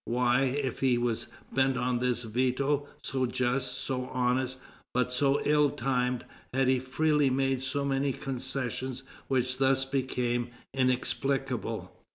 Why, 0.05 0.45
if 0.45 0.79
he 0.79 0.97
was 0.97 1.27
bent 1.53 1.77
on 1.77 1.99
this 1.99 2.23
veto, 2.23 2.87
so 3.03 3.27
just, 3.27 3.83
so 3.83 4.07
honest, 4.07 4.57
but 4.95 5.13
so 5.13 5.39
ill 5.45 5.69
timed, 5.69 6.25
had 6.55 6.67
he 6.67 6.79
freely 6.79 7.29
made 7.29 7.61
so 7.61 7.85
many 7.85 8.11
concessions 8.11 9.03
which 9.27 9.59
thus 9.59 9.85
became 9.85 10.49
inexplicable? 10.73 11.95